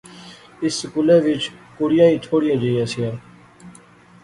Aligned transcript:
اس 0.63 0.73
سکولے 0.81 1.17
وچ 1.25 1.43
کُڑیاں 1.75 2.07
ایہہ 2.11 2.23
تھوڑیاں 2.23 2.57
جئیاں 2.61 2.87
سیاں 2.91 3.13